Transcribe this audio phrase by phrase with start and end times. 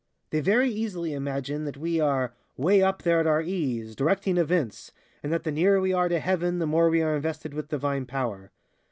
[0.31, 4.91] They very easily imagine that we are 'way up there at our ease, directing events,
[5.21, 8.07] and that the nearer we are to heaven the more we are invested with Divine
[8.07, 8.49] Power.